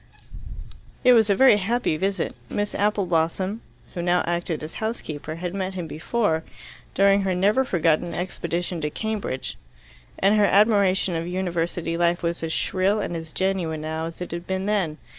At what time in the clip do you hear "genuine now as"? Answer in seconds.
13.31-14.21